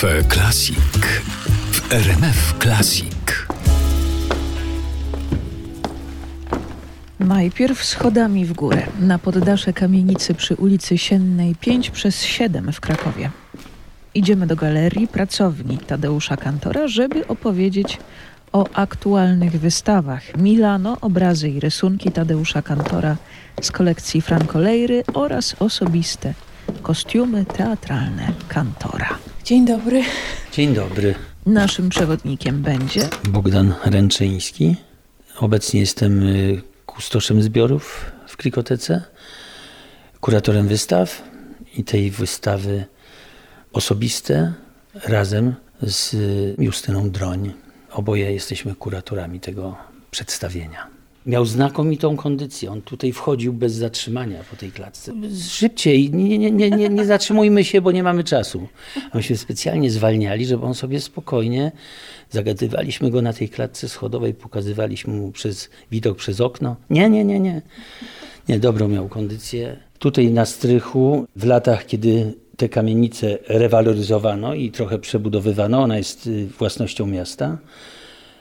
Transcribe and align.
Cafe 0.00 0.24
Classic 0.24 0.78
w 1.72 1.92
RMF 1.92 2.54
Classic. 2.62 3.46
Najpierw 7.20 7.84
schodami 7.84 8.44
w 8.44 8.52
górę, 8.52 8.86
na 9.00 9.18
poddasze 9.18 9.72
kamienicy 9.72 10.34
przy 10.34 10.54
ulicy 10.54 10.98
Siennej 10.98 11.54
5 11.54 11.90
przez 11.90 12.22
7 12.22 12.72
w 12.72 12.80
Krakowie. 12.80 13.30
Idziemy 14.14 14.46
do 14.46 14.56
galerii 14.56 15.08
pracowni 15.08 15.78
Tadeusza 15.78 16.36
Kantora, 16.36 16.88
żeby 16.88 17.26
opowiedzieć 17.26 17.98
o 18.52 18.66
aktualnych 18.74 19.60
wystawach 19.60 20.36
Milano, 20.36 20.96
obrazy 21.00 21.48
i 21.48 21.60
rysunki 21.60 22.12
Tadeusza 22.12 22.62
Kantora 22.62 23.16
z 23.62 23.70
kolekcji 23.70 24.20
Franco 24.20 24.58
Lejry 24.58 25.04
oraz 25.14 25.56
osobiste 25.58 26.34
kostiumy 26.82 27.44
teatralne 27.44 28.32
Kantora. 28.48 29.18
Dzień 29.46 29.64
dobry. 29.64 30.02
Dzień 30.52 30.74
dobry. 30.74 31.14
Naszym 31.46 31.88
przewodnikiem 31.88 32.62
będzie 32.62 33.08
Bogdan 33.28 33.74
Ręczyński. 33.84 34.76
Obecnie 35.40 35.80
jestem 35.80 36.22
y, 36.22 36.62
kustoszem 36.86 37.42
zbiorów 37.42 38.12
w 38.26 38.36
Krikotece, 38.36 39.02
kuratorem 40.20 40.68
wystaw 40.68 41.22
i 41.76 41.84
tej 41.84 42.10
wystawy 42.10 42.84
osobiste 43.72 44.52
razem 45.04 45.54
z 45.82 46.16
Justyną 46.58 47.10
Droń. 47.10 47.52
Oboje 47.90 48.32
jesteśmy 48.32 48.74
kuratorami 48.74 49.40
tego 49.40 49.76
przedstawienia. 50.10 50.95
Miał 51.26 51.46
znakomitą 51.46 52.16
kondycję. 52.16 52.70
On 52.70 52.82
tutaj 52.82 53.12
wchodził 53.12 53.52
bez 53.52 53.72
zatrzymania 53.72 54.44
po 54.50 54.56
tej 54.56 54.72
klatce. 54.72 55.12
Szybciej, 55.48 56.10
nie, 56.10 56.38
nie, 56.38 56.70
nie, 56.70 56.88
nie, 56.88 57.04
zatrzymujmy 57.04 57.64
się, 57.64 57.80
bo 57.80 57.92
nie 57.92 58.02
mamy 58.02 58.24
czasu. 58.24 58.68
Myśmy 59.14 59.36
specjalnie 59.36 59.90
zwalniali, 59.90 60.46
żeby 60.46 60.64
on 60.64 60.74
sobie 60.74 61.00
spokojnie, 61.00 61.72
zagadywaliśmy 62.30 63.10
go 63.10 63.22
na 63.22 63.32
tej 63.32 63.48
klatce 63.48 63.88
schodowej, 63.88 64.34
pokazywaliśmy 64.34 65.14
mu 65.14 65.32
przez 65.32 65.70
widok 65.90 66.18
przez 66.18 66.40
okno. 66.40 66.76
Nie, 66.90 67.10
nie, 67.10 67.24
nie, 67.24 67.40
nie. 67.40 67.62
Nie, 68.48 68.58
dobrą 68.58 68.88
miał 68.88 69.08
kondycję. 69.08 69.76
Tutaj 69.98 70.30
na 70.30 70.46
strychu, 70.46 71.26
w 71.36 71.44
latach, 71.44 71.86
kiedy 71.86 72.34
te 72.56 72.68
kamienice 72.68 73.38
rewaloryzowano 73.48 74.54
i 74.54 74.70
trochę 74.70 74.98
przebudowywano, 74.98 75.82
ona 75.82 75.96
jest 75.96 76.26
y, 76.26 76.46
własnością 76.46 77.06
miasta, 77.06 77.58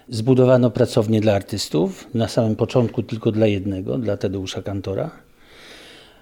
Zbudowano 0.10 0.72
pracownię 0.72 1.22
dla 1.22 1.34
artystów, 1.34 2.08
na 2.14 2.28
samym 2.28 2.56
początku 2.56 3.04
tylko 3.04 3.32
dla 3.32 3.48
jednego, 3.48 3.98
dla 3.98 4.18
Tadeusza 4.18 4.62
Kantora. 4.62 5.12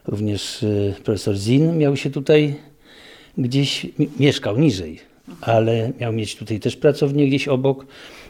Również 0.07 0.63
y, 0.63 0.95
profesor 1.03 1.35
Zin 1.35 1.77
miał 1.77 1.97
się 1.97 2.09
tutaj 2.09 2.55
gdzieś, 3.37 3.87
mieszkał 4.19 4.57
niżej, 4.59 4.99
ale 5.41 5.91
miał 5.99 6.13
mieć 6.13 6.35
tutaj 6.35 6.59
też 6.59 6.75
pracownię 6.75 7.27
gdzieś 7.27 7.47
obok, 7.47 7.85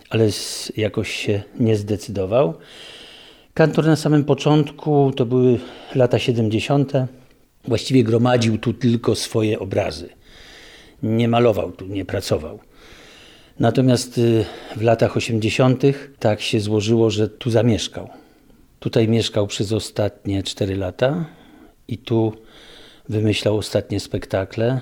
ale 0.09 0.29
jakoś 0.77 1.11
się 1.11 1.43
nie 1.59 1.75
zdecydował. 1.75 2.53
Kantor 3.53 3.85
na 3.85 3.95
samym 3.95 4.23
początku, 4.23 5.11
to 5.15 5.25
były 5.25 5.59
lata 5.95 6.19
70., 6.19 6.93
właściwie 7.67 8.03
gromadził 8.03 8.57
tu 8.57 8.73
tylko 8.73 9.15
swoje 9.15 9.59
obrazy. 9.59 10.09
Nie 11.03 11.27
malował 11.27 11.71
tu, 11.71 11.87
nie 11.87 12.05
pracował. 12.05 12.59
Natomiast 13.59 14.17
y, 14.17 14.45
w 14.75 14.81
latach 14.81 15.17
80. 15.17 15.83
tak 16.19 16.41
się 16.41 16.59
złożyło, 16.59 17.09
że 17.09 17.29
tu 17.29 17.49
zamieszkał. 17.49 18.09
Tutaj 18.79 19.07
mieszkał 19.07 19.47
przez 19.47 19.71
ostatnie 19.71 20.43
4 20.43 20.75
lata 20.75 21.25
i 21.87 21.97
tu 21.97 22.33
wymyślał 23.09 23.57
ostatnie 23.57 23.99
spektakle. 23.99 24.81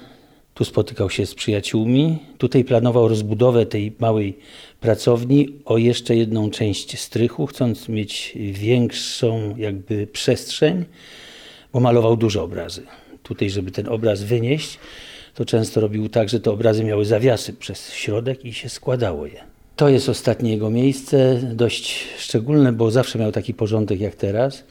Tu 0.54 0.66
spotykał 0.66 1.10
się 1.10 1.26
z 1.26 1.36
przyjaciółmi. 1.36 2.20
Tutaj 2.38 2.64
planował 2.64 3.08
rozbudowę 3.08 3.66
tej 3.66 3.96
małej 4.00 4.38
pracowni 4.80 5.50
o 5.66 5.78
jeszcze 5.78 6.16
jedną 6.16 6.50
część 6.50 7.00
strychu, 7.00 7.48
chcąc 7.48 7.90
mieć 7.90 8.38
większą 8.52 9.56
jakby 9.58 10.08
przestrzeń, 10.08 10.86
bo 11.74 11.80
malował 11.80 12.18
dużo 12.18 12.44
obrazy. 12.44 12.84
Tutaj, 13.24 13.50
żeby 13.50 13.72
ten 13.72 13.88
obraz 13.88 14.24
wynieść, 14.24 14.80
to 15.36 15.46
często 15.46 15.82
robił 15.82 16.10
tak, 16.10 16.30
że 16.30 16.40
te 16.40 16.52
obrazy 16.52 16.84
miały 16.84 17.06
zawiasy 17.06 17.54
przez 17.54 17.94
środek 17.94 18.46
i 18.46 18.54
się 18.54 18.70
składało 18.70 19.26
je. 19.26 19.44
To 19.76 19.90
jest 19.90 20.10
ostatnie 20.10 20.52
jego 20.52 20.70
miejsce, 20.70 21.40
dość 21.54 22.08
szczególne, 22.18 22.74
bo 22.74 22.92
zawsze 22.92 23.20
miał 23.20 23.32
taki 23.32 23.54
porządek 23.54 24.00
jak 24.00 24.16
teraz. 24.16 24.64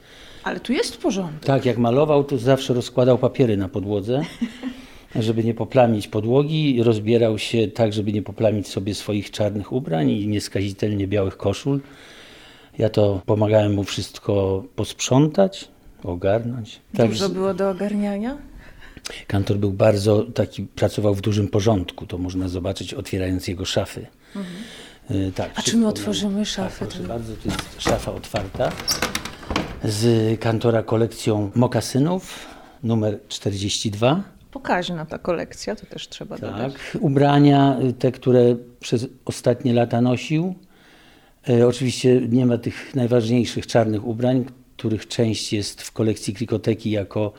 Ale 0.43 0.59
tu 0.59 0.73
jest 0.73 0.97
porządek. 0.97 1.45
Tak, 1.45 1.65
jak 1.65 1.77
malował, 1.77 2.23
to 2.23 2.37
zawsze 2.37 2.73
rozkładał 2.73 3.17
papiery 3.17 3.57
na 3.57 3.69
podłodze, 3.69 4.21
żeby 5.15 5.43
nie 5.43 5.53
poplamić 5.53 6.07
podłogi. 6.07 6.83
Rozbierał 6.83 7.39
się 7.39 7.67
tak, 7.67 7.93
żeby 7.93 8.13
nie 8.13 8.21
poplamić 8.21 8.67
sobie 8.67 8.95
swoich 8.95 9.31
czarnych 9.31 9.71
ubrań 9.71 10.09
i 10.09 10.27
nieskazitelnie 10.27 11.07
białych 11.07 11.37
koszul. 11.37 11.79
Ja 12.77 12.89
to 12.89 13.21
pomagałem 13.25 13.73
mu 13.73 13.83
wszystko 13.83 14.63
posprzątać, 14.75 15.67
ogarnąć. 16.03 16.79
Dużo 16.93 17.29
było 17.29 17.53
do 17.53 17.69
ogarniania? 17.69 18.37
Kantor 19.27 19.57
był 19.57 19.71
bardzo 19.71 20.23
taki, 20.23 20.63
pracował 20.63 21.15
w 21.15 21.21
dużym 21.21 21.47
porządku, 21.47 22.05
to 22.05 22.17
można 22.17 22.47
zobaczyć 22.47 22.93
otwierając 22.93 23.47
jego 23.47 23.65
szafy. 23.65 24.07
Mhm. 24.35 25.31
Tak, 25.35 25.51
A 25.55 25.61
czy 25.61 25.77
my 25.77 25.87
otworzymy 25.87 26.45
szafę? 26.45 26.87
Tak, 26.87 27.01
bardzo, 27.01 27.33
to 27.33 27.49
jest 27.49 27.81
szafa 27.81 28.11
otwarta 28.11 28.71
z 29.83 30.39
kantora 30.39 30.83
kolekcją 30.83 31.51
mokasynów 31.55 32.47
numer 32.83 33.19
42. 33.27 34.23
Pokaźna 34.51 35.05
ta 35.05 35.17
kolekcja, 35.17 35.75
to 35.75 35.85
też 35.85 36.09
trzeba 36.09 36.37
tak. 36.37 36.51
dodać. 36.51 36.73
Ubrania, 36.99 37.77
y, 37.89 37.93
te, 37.93 38.11
które 38.11 38.55
przez 38.79 39.07
ostatnie 39.25 39.73
lata 39.73 40.01
nosił. 40.01 40.55
E, 41.49 41.67
oczywiście 41.67 42.21
nie 42.29 42.45
ma 42.45 42.57
tych 42.57 42.95
najważniejszych 42.95 43.67
czarnych 43.67 44.05
ubrań, 44.05 44.45
których 44.77 45.07
część 45.07 45.53
jest 45.53 45.81
w 45.81 45.91
kolekcji 45.91 46.33
Krikoteki 46.33 46.91
jako 46.91 47.33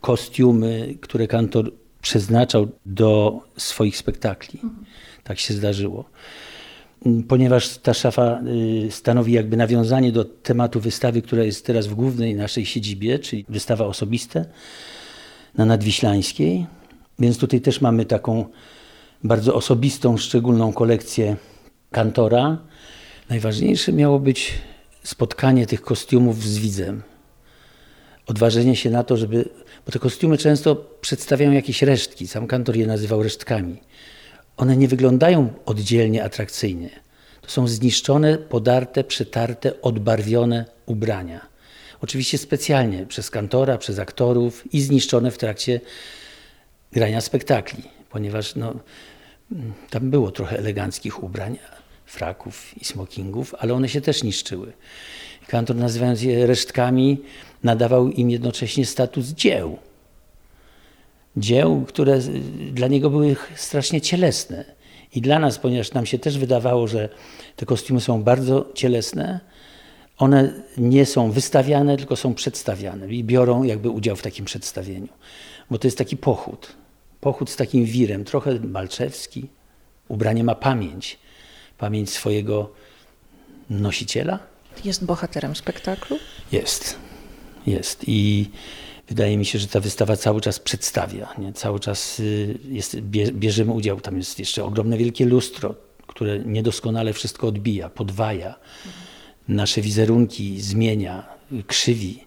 kostiumy, 0.00 0.94
które 1.00 1.26
kantor 1.26 1.72
przeznaczał 2.02 2.68
do 2.86 3.40
swoich 3.56 3.96
spektakli. 3.96 4.60
Tak 5.24 5.38
się 5.38 5.54
zdarzyło. 5.54 6.04
Ponieważ 7.28 7.78
ta 7.78 7.94
szafa 7.94 8.40
y, 8.86 8.90
stanowi 8.90 9.32
jakby 9.32 9.56
nawiązanie 9.56 10.12
do 10.12 10.24
tematu 10.24 10.80
wystawy, 10.80 11.22
która 11.22 11.44
jest 11.44 11.66
teraz 11.66 11.86
w 11.86 11.94
głównej 11.94 12.34
naszej 12.34 12.66
siedzibie, 12.66 13.18
czyli 13.18 13.44
wystawa 13.48 13.86
osobiste 13.86 14.44
na 15.54 15.64
Nadwiślańskiej. 15.64 16.66
Więc 17.18 17.38
tutaj 17.38 17.60
też 17.60 17.80
mamy 17.80 18.04
taką 18.04 18.44
bardzo 19.24 19.54
osobistą, 19.54 20.16
szczególną 20.16 20.72
kolekcję 20.72 21.36
kantora. 21.90 22.58
Najważniejsze 23.30 23.92
miało 23.92 24.20
być 24.20 24.52
spotkanie 25.02 25.66
tych 25.66 25.82
kostiumów 25.82 26.44
z 26.44 26.58
widzem. 26.58 27.02
Odważenie 28.28 28.76
się 28.76 28.90
na 28.90 29.04
to, 29.04 29.16
żeby 29.16 29.48
bo 29.86 29.92
te 29.92 29.98
kostiumy 29.98 30.38
często 30.38 30.76
przedstawiają 30.76 31.52
jakieś 31.52 31.82
resztki, 31.82 32.26
sam 32.26 32.46
kantor 32.46 32.76
je 32.76 32.86
nazywał 32.86 33.22
resztkami. 33.22 33.76
One 34.56 34.76
nie 34.76 34.88
wyglądają 34.88 35.52
oddzielnie 35.66 36.24
atrakcyjnie. 36.24 36.90
To 37.40 37.50
są 37.50 37.68
zniszczone, 37.68 38.38
podarte, 38.38 39.04
przetarte, 39.04 39.82
odbarwione 39.82 40.64
ubrania. 40.86 41.46
Oczywiście 42.00 42.38
specjalnie 42.38 43.06
przez 43.06 43.30
kantora, 43.30 43.78
przez 43.78 43.98
aktorów 43.98 44.74
i 44.74 44.80
zniszczone 44.80 45.30
w 45.30 45.38
trakcie 45.38 45.80
grania 46.92 47.20
spektakli, 47.20 47.82
ponieważ 48.10 48.54
no, 48.54 48.74
tam 49.90 50.10
było 50.10 50.30
trochę 50.30 50.58
eleganckich 50.58 51.22
ubrań, 51.22 51.58
fraków 52.08 52.78
i 52.82 52.84
smokingów, 52.84 53.54
ale 53.58 53.74
one 53.74 53.88
się 53.88 54.00
też 54.00 54.22
niszczyły. 54.22 54.72
Kantor 55.46 55.76
nazywając 55.76 56.22
je 56.22 56.46
resztkami, 56.46 57.18
nadawał 57.62 58.08
im 58.08 58.30
jednocześnie 58.30 58.86
status 58.86 59.26
dzieł. 59.26 59.78
Dzieł, 61.36 61.84
które 61.88 62.18
dla 62.72 62.88
niego 62.88 63.10
były 63.10 63.36
strasznie 63.54 64.00
cielesne. 64.00 64.64
I 65.14 65.20
dla 65.20 65.38
nas, 65.38 65.58
ponieważ 65.58 65.92
nam 65.92 66.06
się 66.06 66.18
też 66.18 66.38
wydawało, 66.38 66.86
że 66.86 67.08
te 67.56 67.66
kostiumy 67.66 68.00
są 68.00 68.22
bardzo 68.22 68.72
cielesne, 68.74 69.40
one 70.18 70.52
nie 70.78 71.06
są 71.06 71.30
wystawiane, 71.30 71.96
tylko 71.96 72.16
są 72.16 72.34
przedstawiane 72.34 73.08
i 73.08 73.24
biorą 73.24 73.62
jakby 73.62 73.90
udział 73.90 74.16
w 74.16 74.22
takim 74.22 74.44
przedstawieniu. 74.44 75.08
Bo 75.70 75.78
to 75.78 75.86
jest 75.86 75.98
taki 75.98 76.16
pochód. 76.16 76.76
Pochód 77.20 77.50
z 77.50 77.56
takim 77.56 77.84
wirem, 77.84 78.24
trochę 78.24 78.60
malczewski. 78.60 79.48
Ubranie 80.08 80.44
ma 80.44 80.54
pamięć. 80.54 81.18
Pamięć 81.78 82.10
swojego 82.10 82.72
nosiciela. 83.70 84.38
Jest 84.84 85.04
bohaterem 85.04 85.56
spektaklu? 85.56 86.18
Jest 86.52 87.08
jest. 87.68 88.04
I 88.06 88.50
wydaje 89.08 89.36
mi 89.36 89.44
się, 89.44 89.58
że 89.58 89.66
ta 89.66 89.80
wystawa 89.80 90.16
cały 90.16 90.40
czas 90.40 90.58
przedstawia, 90.58 91.34
nie? 91.38 91.52
cały 91.52 91.80
czas 91.80 92.20
y, 92.20 92.58
jest, 92.68 93.00
bierzemy 93.32 93.72
udział. 93.72 94.00
Tam 94.00 94.16
jest 94.16 94.38
jeszcze 94.38 94.64
ogromne 94.64 94.98
wielkie 94.98 95.24
lustro, 95.24 95.74
które 96.06 96.38
niedoskonale 96.38 97.12
wszystko 97.12 97.46
odbija, 97.46 97.88
podwaja. 97.88 98.54
Nasze 99.48 99.80
wizerunki 99.80 100.60
zmienia, 100.60 101.26
krzywi. 101.66 102.24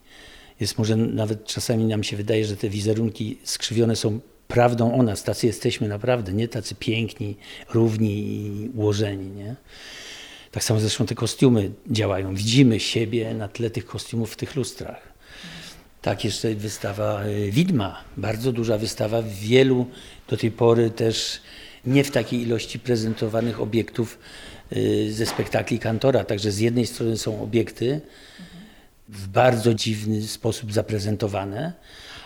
Jest 0.59 0.77
może 0.77 0.95
nawet 0.95 1.45
czasami 1.45 1.85
nam 1.85 2.03
się 2.03 2.17
wydaje, 2.17 2.45
że 2.45 2.57
te 2.57 2.69
wizerunki 2.69 3.37
skrzywione 3.43 3.95
są 3.95 4.19
prawdą 4.51 4.93
o 4.93 5.03
nas, 5.03 5.23
tacy 5.23 5.47
jesteśmy 5.47 5.87
naprawdę, 5.87 6.33
nie 6.33 6.47
tacy 6.47 6.75
piękni, 6.75 7.37
równi 7.73 8.35
i 8.35 8.69
ułożeni. 8.75 9.31
Nie? 9.31 9.55
Tak 10.51 10.63
samo 10.63 10.79
zresztą 10.79 11.05
te 11.05 11.15
kostiumy 11.15 11.71
działają. 11.87 12.35
Widzimy 12.35 12.79
siebie 12.79 13.33
na 13.33 13.47
tle 13.47 13.69
tych 13.69 13.85
kostiumów 13.85 14.33
w 14.33 14.35
tych 14.35 14.55
lustrach. 14.55 15.11
Tak, 16.01 16.25
jeszcze 16.25 16.55
wystawa 16.55 17.25
y, 17.25 17.51
Widma, 17.51 18.03
bardzo 18.17 18.51
duża 18.51 18.77
wystawa, 18.77 19.23
wielu 19.41 19.85
do 20.27 20.37
tej 20.37 20.51
pory 20.51 20.89
też 20.89 21.41
nie 21.85 22.03
w 22.03 22.11
takiej 22.11 22.41
ilości 22.41 22.79
prezentowanych 22.79 23.61
obiektów 23.61 24.19
y, 24.75 25.13
ze 25.13 25.25
spektakli 25.25 25.79
Kantora. 25.79 26.23
Także 26.23 26.51
z 26.51 26.59
jednej 26.59 26.87
strony 26.87 27.17
są 27.17 27.43
obiekty 27.43 28.01
w 29.09 29.27
bardzo 29.27 29.73
dziwny 29.73 30.27
sposób 30.27 30.73
zaprezentowane, 30.73 31.73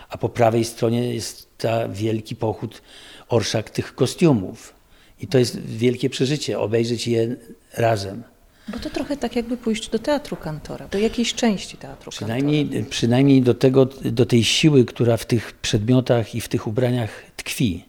a 0.08 0.18
po 0.18 0.28
prawej 0.28 0.64
stronie 0.64 1.14
jest 1.14 1.58
ta 1.58 1.88
wielki 1.88 2.36
pochód 2.36 2.82
orszak 3.28 3.70
tych 3.70 3.94
kostiumów. 3.94 4.74
I 5.20 5.26
to 5.26 5.38
jest 5.38 5.60
wielkie 5.60 6.10
przeżycie, 6.10 6.58
obejrzeć 6.58 7.08
je 7.08 7.36
razem. 7.74 8.22
Bo 8.68 8.78
to 8.78 8.90
trochę 8.90 9.16
tak 9.16 9.36
jakby 9.36 9.56
pójść 9.56 9.90
do 9.90 9.98
teatru 9.98 10.36
kantora, 10.36 10.88
do 10.88 10.98
jakiejś 10.98 11.34
części 11.34 11.76
teatru 11.76 12.10
przynajmniej, 12.10 12.64
kantora. 12.64 12.90
Przynajmniej 12.90 13.42
do, 13.42 13.54
tego, 13.54 13.86
do 14.04 14.26
tej 14.26 14.44
siły, 14.44 14.84
która 14.84 15.16
w 15.16 15.26
tych 15.26 15.52
przedmiotach 15.52 16.34
i 16.34 16.40
w 16.40 16.48
tych 16.48 16.66
ubraniach 16.66 17.10
tkwi. 17.36 17.84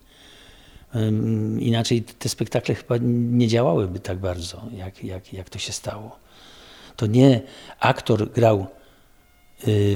Inaczej 1.59 2.03
te 2.03 2.29
spektakle 2.29 2.75
chyba 2.75 2.95
nie 3.01 3.47
działałyby 3.47 3.99
tak 3.99 4.17
bardzo, 4.17 4.63
jak, 4.77 5.03
jak, 5.03 5.33
jak 5.33 5.49
to 5.49 5.59
się 5.59 5.71
stało. 5.71 6.19
To 6.95 7.05
nie 7.05 7.41
aktor 7.79 8.31
grał 8.31 8.67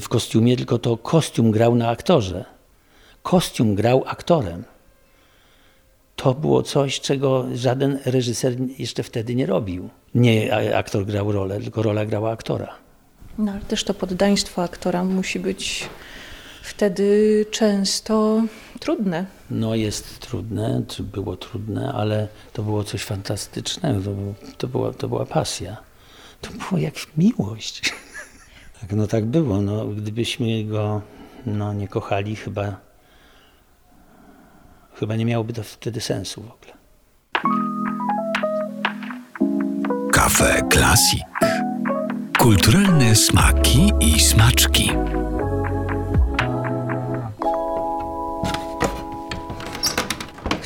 w 0.02 0.06
kostiumie, 0.10 0.58
tylko 0.58 0.80
to 0.80 0.98
kostium 0.98 1.52
grał 1.52 1.76
na 1.76 1.90
aktorze. 1.90 2.46
Kostium 3.24 3.76
grał 3.76 4.04
aktorem. 4.08 4.64
To 6.16 6.34
było 6.34 6.64
coś, 6.64 7.00
czego 7.00 7.46
żaden 7.54 8.00
reżyser 8.06 8.54
jeszcze 8.78 9.04
wtedy 9.04 9.36
nie 9.36 9.46
robił. 9.46 9.90
Nie 10.16 10.56
aktor 10.76 11.06
grał 11.06 11.32
rolę, 11.32 11.60
tylko 11.62 11.84
rola 11.84 12.06
grała 12.06 12.32
aktora. 12.32 12.76
No 13.38 13.52
ale 13.52 13.62
też 13.62 13.84
to 13.84 13.94
poddaństwo 13.94 14.64
aktora 14.64 15.04
musi 15.04 15.40
być 15.40 15.90
wtedy 16.64 17.46
często 17.52 18.44
trudne. 18.80 19.26
No 19.52 19.76
jest 19.76 20.20
trudne, 20.20 20.84
czy 20.88 21.04
było 21.04 21.36
trudne, 21.38 21.94
ale 21.94 22.28
to 22.54 22.64
było 22.64 22.84
coś 22.84 23.04
fantastycznego, 23.04 24.02
to, 24.02 24.12
było, 24.12 24.34
to, 24.58 24.68
była, 24.68 24.94
to 24.94 25.08
była 25.08 25.26
pasja. 25.26 25.78
To 26.42 26.50
było 26.52 26.82
jak 26.82 26.94
miłość. 27.18 27.82
Tak, 28.82 28.94
no 28.94 29.08
tak 29.08 29.26
było, 29.26 29.62
no, 29.62 29.86
gdybyśmy 29.86 30.64
go 30.64 31.02
no, 31.46 31.74
nie 31.74 31.88
kochali, 31.88 32.36
chyba, 32.36 32.78
chyba 35.00 35.16
nie 35.16 35.26
miałoby 35.26 35.54
to 35.54 35.64
wtedy 35.64 36.02
sensu 36.02 36.42
w 36.42 36.52
ogóle. 36.52 36.82
Kafe 40.14 40.62
Klasik. 40.70 41.24
Kulturalne 42.40 43.16
smaki 43.16 43.92
i 44.00 44.20
smaczki. 44.20 44.92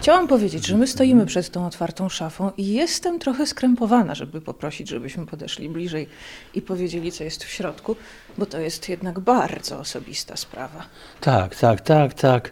Chciałam 0.05 0.27
powiedzieć, 0.27 0.67
że 0.67 0.77
my 0.77 0.87
stoimy 0.87 1.25
przed 1.25 1.49
tą 1.49 1.65
otwartą 1.65 2.09
szafą 2.09 2.51
i 2.57 2.67
jestem 2.67 3.19
trochę 3.19 3.47
skrępowana, 3.47 4.15
żeby 4.15 4.41
poprosić, 4.41 4.89
żebyśmy 4.89 5.25
podeszli 5.25 5.69
bliżej 5.69 6.07
i 6.53 6.61
powiedzieli, 6.61 7.11
co 7.11 7.23
jest 7.23 7.43
w 7.43 7.49
środku, 7.49 7.95
bo 8.37 8.45
to 8.45 8.59
jest 8.59 8.89
jednak 8.89 9.19
bardzo 9.19 9.79
osobista 9.79 10.37
sprawa. 10.37 10.85
Tak, 11.21 11.55
tak, 11.55 11.81
tak, 11.81 12.13
tak. 12.13 12.51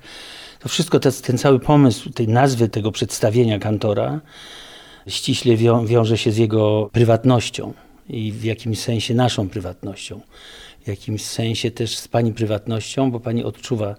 To 0.60 0.70
wszystko, 0.70 1.00
ten 1.00 1.38
cały 1.38 1.60
pomysł 1.60 2.10
tej 2.10 2.28
nazwy 2.28 2.70
tego 2.70 2.92
przedstawienia 2.92 3.60
kantora 3.60 4.22
ściśle 5.08 5.56
wią 5.56 5.86
wiąże 5.86 6.18
się 6.18 6.32
z 6.32 6.38
jego 6.38 6.90
prywatnością 6.92 7.74
i 8.10 8.32
w 8.32 8.44
jakimś 8.44 8.80
sensie 8.80 9.14
naszą 9.14 9.50
prywatnością. 9.50 10.22
W 10.84 10.88
jakimś 10.88 11.26
sensie 11.26 11.72
też 11.72 11.98
z 11.98 12.08
pani 12.08 12.34
prywatnością, 12.34 13.12
bo 13.12 13.20
pani 13.20 13.44
odczuwa 13.44 13.96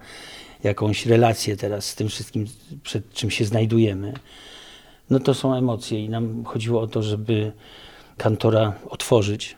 jakąś 0.63 1.05
relację 1.05 1.57
teraz 1.57 1.85
z 1.85 1.95
tym 1.95 2.09
wszystkim, 2.09 2.45
przed 2.83 3.13
czym 3.13 3.31
się 3.31 3.45
znajdujemy, 3.45 4.13
no 5.09 5.19
to 5.19 5.33
są 5.33 5.55
emocje 5.55 6.05
i 6.05 6.09
nam 6.09 6.43
chodziło 6.45 6.81
o 6.81 6.87
to, 6.87 7.03
żeby 7.03 7.51
kantora 8.17 8.73
otworzyć, 8.89 9.57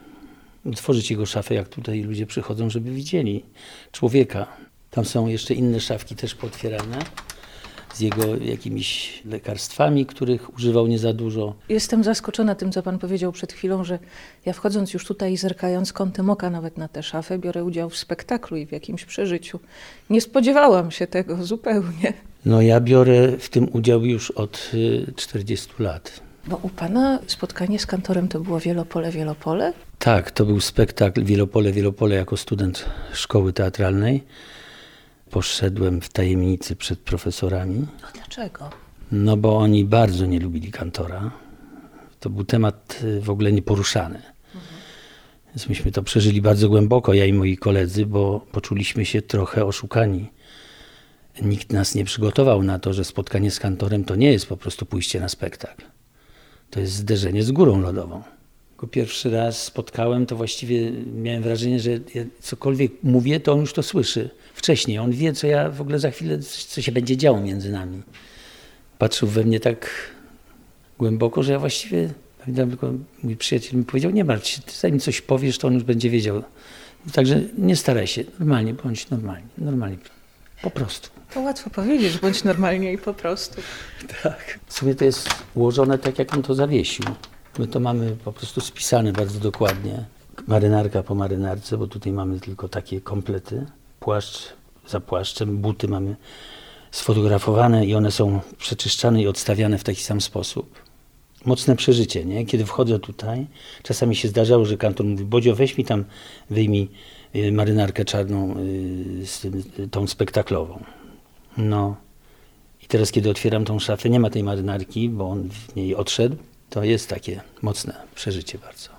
otworzyć 0.66 1.12
jego 1.12 1.26
szafę, 1.26 1.56
jak 1.56 1.70
tutaj 1.70 2.02
ludzie 2.02 2.26
przychodzą, 2.26 2.70
żeby 2.70 2.92
widzieli 2.92 3.46
człowieka. 3.92 4.48
Tam 4.92 5.06
są 5.06 5.28
jeszcze 5.28 5.54
inne 5.54 5.80
szafki 5.80 6.16
też 6.16 6.36
pootwierane 6.36 7.00
z 7.98 8.00
jego 8.00 8.36
jakimiś 8.36 9.22
lekarstwami, 9.26 10.06
których 10.06 10.54
używał 10.56 10.88
nie 10.88 11.00
za 11.00 11.14
dużo. 11.14 11.54
Jestem 11.70 12.04
zaskoczona 12.04 12.56
tym, 12.56 12.72
co 12.72 12.84
pan 12.84 13.00
powiedział 13.00 13.32
przed 13.32 13.54
chwilą, 13.54 13.84
że 13.84 14.00
ja 14.46 14.54
wchodząc 14.54 14.94
już 14.94 15.06
tutaj 15.06 15.34
i 15.34 15.38
zerkając 15.38 15.94
kątem 15.94 16.30
oka 16.30 16.50
nawet 16.50 16.78
na 16.78 16.88
tę 16.88 17.04
szafę, 17.04 17.40
biorę 17.40 17.64
udział 17.64 17.90
w 17.90 17.98
spektaklu 17.98 18.58
i 18.58 18.66
w 18.66 18.72
jakimś 18.72 19.06
przeżyciu. 19.06 19.60
Nie 20.10 20.22
spodziewałam 20.22 20.92
się 20.92 21.08
tego 21.08 21.44
zupełnie. 21.44 22.14
No 22.46 22.62
ja 22.62 22.80
biorę 22.80 23.38
w 23.38 23.50
tym 23.50 23.70
udział 23.74 24.06
już 24.06 24.32
od 24.32 24.72
40 25.16 25.70
y, 25.80 25.84
lat. 25.84 26.22
Bo 26.48 26.60
u 26.62 26.70
pana 26.70 27.20
spotkanie 27.28 27.80
z 27.80 27.86
kantorem 27.86 28.28
to 28.28 28.40
było 28.40 28.60
Wielopole, 28.60 29.12
Wielopole? 29.12 29.74
Tak, 30.00 30.32
to 30.32 30.46
był 30.46 30.60
spektakl 30.60 31.24
Wielopole, 31.24 31.72
Wielopole 31.72 32.16
jako 32.16 32.38
student 32.38 32.86
szkoły 33.14 33.54
teatralnej 33.54 34.24
poszedłem 35.30 36.02
w 36.02 36.10
tajemnicy 36.10 36.76
przed 36.76 37.00
profesorami. 37.00 37.86
A 38.10 38.12
dlaczego? 38.12 38.70
No 39.12 39.38
bo 39.38 39.58
oni 39.58 39.86
bardzo 39.86 40.26
nie 40.26 40.40
lubili 40.40 40.72
kantora. 40.72 41.32
To 42.20 42.30
był 42.30 42.44
temat 42.44 43.00
y, 43.04 43.22
w 43.22 43.30
ogóle 43.30 43.52
nieporuszany. 43.52 44.16
Mhm. 44.16 44.64
Więc 45.48 45.70
myśmy 45.70 45.92
to 45.92 46.04
przeżyli 46.04 46.42
bardzo 46.42 46.70
głęboko, 46.70 47.14
ja 47.14 47.26
i 47.26 47.34
moi 47.34 47.58
koledzy, 47.58 48.06
bo 48.06 48.46
poczuliśmy 48.52 49.06
się 49.06 49.22
trochę 49.22 49.66
oszukani. 49.66 50.30
Nikt 51.42 51.72
nas 51.72 51.96
nie 51.96 52.06
przygotował 52.06 52.64
na 52.64 52.80
to, 52.80 52.94
że 52.94 53.04
spotkanie 53.04 53.52
z 53.52 53.60
kantorem 53.60 54.04
to 54.04 54.16
nie 54.16 54.32
jest 54.32 54.48
po 54.48 54.58
prostu 54.58 54.86
pójście 54.86 55.20
na 55.20 55.30
spektakl. 55.30 55.84
To 56.70 56.80
jest 56.80 56.94
zderzenie 56.94 57.44
z 57.44 57.52
górą 57.52 57.82
lodową 57.82 58.24
go 58.78 58.88
pierwszy 58.88 59.30
raz 59.30 59.64
spotkałem, 59.64 60.26
to 60.26 60.36
właściwie 60.36 60.92
miałem 61.16 61.44
wrażenie, 61.44 61.80
że 61.80 61.92
ja 61.92 62.24
cokolwiek 62.40 62.92
mówię, 63.04 63.40
to 63.40 63.54
on 63.54 63.60
już 63.60 63.74
to 63.74 63.84
słyszy 63.84 64.30
wcześniej. 64.54 65.00
On 65.00 65.12
wie, 65.12 65.34
co 65.34 65.48
ja 65.48 65.70
w 65.70 65.82
ogóle 65.82 66.00
za 66.00 66.12
chwilę, 66.12 66.40
co 66.68 66.82
się 66.82 66.92
będzie 66.92 67.18
działo 67.18 67.42
między 67.42 67.72
nami. 67.72 68.02
Patrzył 68.98 69.28
we 69.28 69.44
mnie 69.44 69.60
tak 69.60 69.90
głęboko, 70.98 71.44
że 71.44 71.52
ja 71.52 71.60
właściwie, 71.60 72.10
pamiętam 72.40 72.70
tylko 72.70 72.94
mój 73.24 73.36
przyjaciel 73.36 73.80
mi 73.80 73.86
powiedział, 73.86 74.12
nie 74.12 74.24
martw 74.24 74.48
się, 74.48 74.62
zanim 74.80 75.00
coś 75.00 75.22
powiesz, 75.22 75.58
to 75.58 75.68
on 75.68 75.74
już 75.74 75.84
będzie 75.84 76.10
wiedział. 76.10 76.44
Także 77.14 77.42
nie 77.58 77.76
staraj 77.76 78.08
się, 78.08 78.24
normalnie, 78.40 78.74
bądź 78.74 79.10
normalnie, 79.10 79.48
normalnie, 79.58 79.98
po 80.62 80.70
prostu. 80.70 81.10
To 81.34 81.42
łatwo 81.42 81.70
powiedzieć, 81.70 82.18
bądź 82.18 82.44
normalnie 82.44 82.94
i 82.94 82.98
po 82.98 83.14
prostu. 83.14 83.62
Tak. 84.24 84.60
Sobie 84.68 84.96
to 84.96 85.06
jest 85.06 85.30
ułożone 85.56 85.98
tak, 85.98 86.20
jak 86.20 86.34
on 86.34 86.44
to 86.44 86.56
zawiesił. 86.56 87.06
My 87.60 87.68
to 87.68 87.80
mamy 87.80 88.18
po 88.26 88.34
prostu 88.34 88.62
spisane 88.62 89.14
bardzo 89.14 89.40
dokładnie. 89.40 90.06
Marynarka 90.48 91.04
po 91.04 91.16
marynarce, 91.16 91.78
bo 91.78 91.88
tutaj 91.88 92.14
mamy 92.14 92.40
tylko 92.40 92.70
takie 92.70 93.02
komplety. 93.02 93.66
Płaszcz 94.00 94.54
za 94.88 95.00
płaszczem, 95.00 95.58
buty 95.58 95.88
mamy 95.88 96.16
sfotografowane 96.92 97.86
i 97.86 97.96
one 97.96 98.12
są 98.12 98.40
przeczyszczane 98.58 99.22
i 99.22 99.28
odstawiane 99.28 99.78
w 99.78 99.84
taki 99.84 100.04
sam 100.04 100.22
sposób. 100.22 100.82
Mocne 101.46 101.76
przeżycie, 101.76 102.26
nie? 102.26 102.46
Kiedy 102.46 102.66
wchodzę 102.66 103.00
tutaj, 103.00 103.48
czasami 103.84 104.16
się 104.16 104.28
zdarzało, 104.28 104.66
że 104.66 104.78
kantor 104.78 105.06
mówi, 105.06 105.26
Bodzio 105.26 105.56
weź 105.56 105.78
mi 105.78 105.86
tam, 105.86 106.06
wyjmij 106.50 106.90
y, 107.36 107.52
marynarkę 107.52 108.06
czarną, 108.06 108.56
y, 108.58 109.26
z 109.26 109.48
tą 109.92 110.08
spektaklową. 110.08 110.84
No. 111.58 111.96
I 112.84 112.88
teraz, 112.88 113.12
kiedy 113.12 113.30
otwieram 113.30 113.66
tą 113.66 113.80
szafę, 113.80 114.10
nie 114.10 114.20
ma 114.20 114.30
tej 114.30 114.44
marynarki, 114.44 115.10
bo 115.10 115.30
on 115.30 115.50
w 115.50 115.76
niej 115.76 115.96
odszedł. 115.96 116.36
To 116.70 116.84
jest 116.84 117.10
takie 117.10 117.42
mocne 117.62 117.94
przeżycie 118.16 118.58
bardzo. 118.58 118.90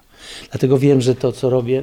Dlatego 0.50 0.78
wiem, 0.78 1.00
że 1.00 1.14
to, 1.14 1.32
co 1.32 1.50
robię, 1.50 1.82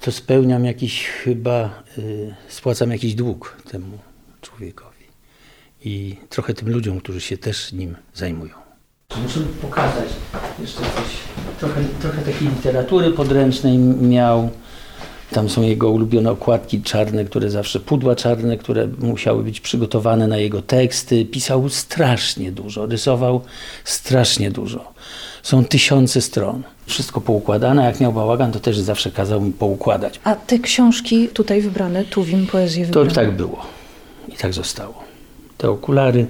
to 0.00 0.12
spełniam 0.12 0.64
jakiś 0.64 1.06
chyba, 1.06 1.82
y, 1.98 2.34
spłacam 2.48 2.90
jakiś 2.90 3.14
dług 3.14 3.56
temu 3.70 3.98
człowiekowi 4.40 5.04
i 5.84 6.16
trochę 6.28 6.54
tym 6.54 6.70
ludziom, 6.70 7.00
którzy 7.00 7.20
się 7.20 7.38
też 7.38 7.72
nim 7.72 7.96
zajmują. 8.14 8.54
Muszę 9.22 9.40
pokazać 9.40 10.08
jeszcze 10.60 10.80
coś. 10.80 11.18
Trochę, 11.58 11.84
trochę 12.00 12.22
takiej 12.22 12.48
literatury 12.48 13.10
podręcznej 13.10 13.78
miał. 13.78 14.50
Tam 15.32 15.48
są 15.48 15.62
jego 15.62 15.90
ulubione 15.90 16.30
okładki 16.30 16.82
czarne, 16.82 17.24
które 17.24 17.50
zawsze, 17.50 17.80
pudła 17.80 18.16
czarne, 18.16 18.56
które 18.56 18.86
musiały 18.98 19.44
być 19.44 19.60
przygotowane 19.60 20.26
na 20.28 20.36
jego 20.36 20.62
teksty. 20.62 21.24
Pisał 21.24 21.68
strasznie 21.68 22.52
dużo, 22.52 22.86
rysował 22.86 23.40
strasznie 23.84 24.50
dużo. 24.50 24.92
Są 25.42 25.64
tysiące 25.64 26.20
stron. 26.20 26.62
Wszystko 26.86 27.20
poukładane. 27.20 27.84
Jak 27.84 28.00
miał 28.00 28.12
bałagan, 28.12 28.52
to 28.52 28.60
też 28.60 28.78
zawsze 28.78 29.10
kazał 29.10 29.40
mi 29.40 29.52
poukładać. 29.52 30.20
A 30.24 30.34
te 30.34 30.58
książki 30.58 31.28
tutaj 31.28 31.62
wybrane, 31.62 32.04
Tuwim, 32.04 32.46
poezję 32.46 32.86
wybrane? 32.86 33.08
To 33.08 33.14
tak 33.14 33.36
było. 33.36 33.66
I 34.28 34.32
tak 34.36 34.52
zostało. 34.54 35.04
te 35.58 35.70
okulary, 35.70 36.26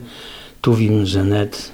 Tuwim, 0.61 1.06
Żenet, 1.06 1.71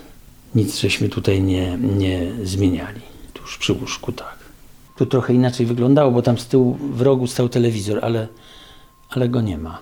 nic 0.55 0.79
żeśmy 0.81 1.09
tutaj 1.09 1.43
nie, 1.43 1.79
nie 1.79 2.27
zmieniali. 2.45 3.01
Tuż 3.33 3.59
przy 3.59 3.73
łóżku, 3.73 4.13
tak. 4.13 4.38
Tu 4.99 5.07
trochę 5.07 5.35
inaczej 5.35 5.67
wyglądało, 5.67 6.11
bo 6.11 6.23
tam 6.23 6.39
z 6.39 6.47
tyłu 6.47 6.75
w 6.75 7.01
rogu 7.01 7.27
stał 7.27 7.49
telewizor, 7.49 7.99
ale, 8.03 8.29
ale 9.11 9.29
go 9.29 9.41
nie 9.41 9.59
ma. 9.59 9.79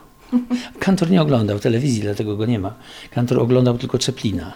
Kantor 0.79 1.11
nie 1.11 1.23
oglądał 1.23 1.59
telewizji, 1.59 2.03
dlatego 2.03 2.37
go 2.37 2.47
nie 2.47 2.59
ma. 2.59 2.75
Kantor 3.11 3.41
oglądał 3.41 3.79
tylko 3.79 3.99
Czeplina 3.99 4.53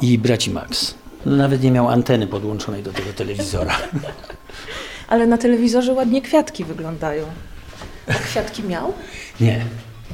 i 0.00 0.18
Braci 0.18 0.50
Max. 0.50 0.94
No, 1.26 1.36
nawet 1.36 1.62
nie 1.62 1.70
miał 1.70 1.88
anteny 1.88 2.26
podłączonej 2.26 2.82
do 2.82 2.92
tego 2.92 3.12
telewizora. 3.12 3.76
Ale 5.08 5.26
na 5.26 5.38
telewizorze 5.38 5.92
ładnie 5.92 6.22
kwiatki 6.22 6.64
wyglądają. 6.64 7.24
A 8.08 8.12
kwiatki 8.12 8.62
miał? 8.62 8.92
Nie. 9.40 9.64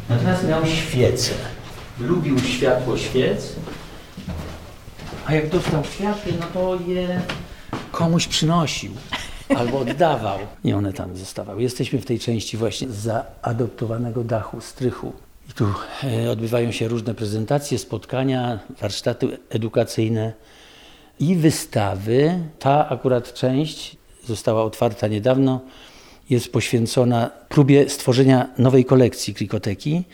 Natomiast 0.09 0.49
miał 0.49 0.67
świecę. 0.67 1.33
Lubił 2.01 2.39
światło 2.39 2.99
świec. 2.99 3.53
A 5.27 5.35
jak 5.35 5.49
dostał 5.49 5.83
kwiaty, 5.83 6.33
no 6.41 6.47
to 6.55 6.79
je 6.87 7.21
komuś 7.93 8.27
przynosił 8.27 8.93
albo 9.57 9.79
oddawał. 9.79 10.39
I 10.65 10.73
one 10.73 10.93
tam 10.93 11.17
zostawały. 11.17 11.63
Jesteśmy 11.63 11.99
w 11.99 12.07
tej 12.07 12.19
części 12.19 12.57
właśnie 12.57 12.89
zaadoptowanego 12.89 14.25
dachu, 14.25 14.61
strychu. 14.61 15.13
I 15.51 15.53
tu 15.53 15.67
e, 16.05 16.31
odbywają 16.31 16.73
się 16.73 16.89
różne 16.89 17.15
prezentacje, 17.15 17.79
spotkania, 17.79 18.59
warsztaty 18.81 19.39
edukacyjne 19.51 20.33
i 21.21 21.37
wystawy. 21.37 22.39
Ta 22.59 22.89
akurat 22.89 23.35
część 23.35 23.97
została 24.25 24.65
otwarta 24.65 25.09
niedawno. 25.09 25.61
Jest 26.31 26.53
poświęcona 26.53 27.31
próbie 27.49 27.89
stworzenia 27.89 28.49
nowej 28.59 28.85
kolekcji 28.85 29.35
Krikoteki 29.35 30.05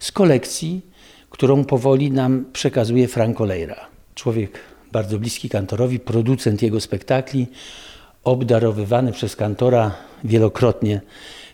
z 0.00 0.12
kolekcji, 0.12 0.80
którą 1.30 1.64
powoli 1.64 2.10
nam 2.10 2.44
przekazuje 2.52 3.08
Franco 3.08 3.44
Leira. 3.44 3.86
Człowiek 4.14 4.58
bardzo 4.92 5.18
bliski 5.18 5.48
kantorowi, 5.48 6.00
producent 6.00 6.62
jego 6.62 6.80
spektakli, 6.80 7.46
obdarowywany 8.24 9.12
przez 9.12 9.36
kantora 9.36 9.94
wielokrotnie 10.24 11.00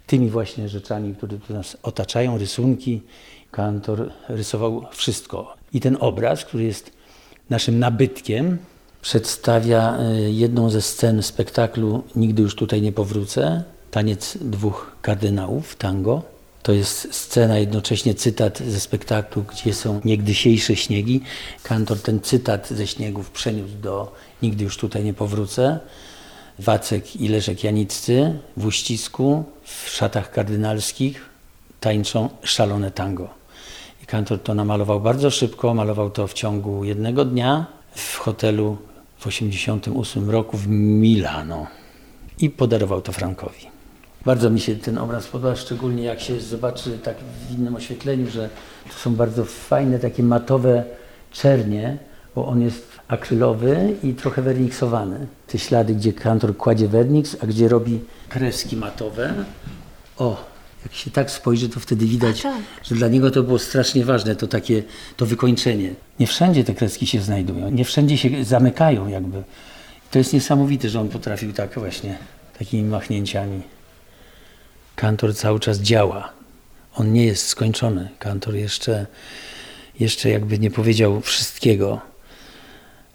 tymi 0.06 0.30
właśnie 0.30 0.68
rzeczami, 0.68 1.14
które 1.14 1.38
nas 1.50 1.76
otaczają, 1.83 2.38
rysunki. 2.38 3.02
Kantor 3.50 4.11
rysował 4.28 4.87
wszystko. 4.90 5.54
I 5.73 5.80
ten 5.80 5.97
obraz, 6.00 6.44
który 6.44 6.64
jest 6.64 6.90
naszym 7.50 7.78
nabytkiem, 7.78 8.59
przedstawia 9.02 9.99
e, 9.99 10.30
jedną 10.30 10.71
ze 10.71 10.83
scen 10.83 11.23
spektaklu 11.23 12.02
Nigdy 12.16 12.42
już 12.42 12.54
tutaj 12.54 12.83
nie 12.83 12.92
powrócę. 12.92 13.64
Taniec 13.90 14.38
dwóch 14.40 14.97
kardynałów, 15.02 15.76
tango. 15.76 16.23
To 16.62 16.73
jest 16.73 17.14
scena, 17.14 17.59
jednocześnie 17.59 18.14
cytat 18.14 18.59
ze 18.59 18.80
spektaklu, 18.80 19.42
gdzie 19.42 19.75
są 19.75 20.00
niegdysiejsze 20.04 20.76
śniegi. 20.76 21.21
Kantor 21.62 22.02
ten 22.02 22.21
cytat 22.21 22.68
ze 22.71 22.87
śniegów 22.87 23.30
przeniósł 23.30 23.75
do 23.83 24.12
Nigdy 24.42 24.64
już 24.64 24.76
tutaj 24.76 25.04
nie 25.04 25.14
powrócę. 25.14 25.80
Wacek 26.58 27.16
i 27.16 27.28
Leszek 27.28 27.64
Janiccy 27.64 28.38
w 28.56 28.66
uścisku, 28.66 29.44
w 29.62 29.88
szatach 29.88 30.30
kardynalskich 30.30 31.23
tańczą 31.80 32.28
szalone 32.42 32.90
tango. 32.90 33.28
I 34.02 34.06
kantor 34.06 34.38
to 34.42 34.54
namalował 34.54 35.00
bardzo 35.00 35.30
szybko, 35.30 35.75
malował 35.75 36.11
to 36.11 36.26
w 36.26 36.32
ciągu 36.32 36.84
jednego 36.84 37.25
dnia 37.25 37.66
w 37.94 38.16
hotelu 38.16 38.76
w 39.16 39.25
1988 39.25 40.30
roku 40.30 40.56
w 40.56 40.68
Milano 40.68 41.66
i 42.38 42.50
podarował 42.50 43.02
to 43.02 43.12
Frankowi. 43.12 43.75
Bardzo 44.25 44.50
mi 44.50 44.61
się 44.61 44.76
ten 44.76 44.99
obraz 44.99 45.26
podoba, 45.26 45.56
szczególnie 45.56 46.02
jak 46.02 46.20
się 46.20 46.40
zobaczy 46.40 46.99
tak 46.99 47.16
w 47.49 47.58
innym 47.58 47.76
oświetleniu, 47.76 48.30
że 48.30 48.49
to 48.88 48.94
są 48.94 49.14
bardzo 49.14 49.44
fajne 49.44 49.99
takie 49.99 50.23
matowe 50.23 50.84
czernie, 51.32 51.99
bo 52.34 52.46
on 52.46 52.62
jest 52.62 52.88
akrylowy 53.08 53.94
i 54.02 54.14
trochę 54.14 54.42
werniksowany. 54.42 55.26
Te 55.46 55.58
ślady, 55.58 55.94
gdzie 55.94 56.12
kantor 56.12 56.56
kładzie 56.56 56.88
werniks, 56.88 57.36
a 57.42 57.46
gdzie 57.46 57.68
robi 57.68 58.00
kreski 58.28 58.76
matowe. 58.76 59.34
O, 60.18 60.44
jak 60.82 60.94
się 60.94 61.10
tak 61.10 61.30
spojrzy, 61.30 61.68
to 61.68 61.80
wtedy 61.80 62.06
widać, 62.06 62.42
tak. 62.42 62.62
że 62.82 62.94
dla 62.94 63.08
niego 63.08 63.30
to 63.30 63.42
było 63.42 63.58
strasznie 63.58 64.04
ważne, 64.04 64.36
to 64.36 64.46
takie, 64.46 64.82
to 65.16 65.26
wykończenie. 65.26 65.94
Nie 66.20 66.26
wszędzie 66.26 66.64
te 66.64 66.74
kreski 66.74 67.06
się 67.06 67.20
znajdują, 67.20 67.70
nie 67.70 67.84
wszędzie 67.84 68.18
się 68.18 68.44
zamykają 68.44 69.08
jakby. 69.08 69.42
To 70.10 70.18
jest 70.18 70.32
niesamowite, 70.32 70.88
że 70.88 71.00
on 71.00 71.08
potrafił 71.08 71.52
tak 71.52 71.78
właśnie, 71.78 72.18
takimi 72.58 72.82
machnięciami. 72.82 73.62
Kantor 74.96 75.34
cały 75.34 75.60
czas 75.60 75.78
działa. 75.78 76.32
On 76.94 77.12
nie 77.12 77.24
jest 77.26 77.46
skończony. 77.46 78.08
Kantor 78.18 78.54
jeszcze, 78.54 79.06
jeszcze 80.00 80.30
jakby 80.30 80.58
nie 80.58 80.70
powiedział 80.70 81.20
wszystkiego. 81.20 82.00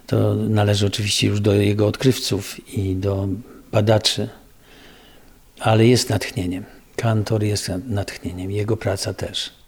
To 0.10 0.36
należy 0.36 0.88
oczywiście 0.88 1.28
już 1.28 1.42
do 1.42 1.54
jego 1.54 1.88
odkrywców 1.88 2.70
i 2.78 2.96
do 2.96 3.28
badaczy, 3.72 4.30
ale 5.60 5.86
jest 5.86 6.10
natchnieniem. 6.10 6.66
Kantor 6.96 7.44
jest 7.44 7.72
natchnieniem, 7.88 8.51
jego 8.51 8.78
praca 8.78 9.13
też. 9.13 9.59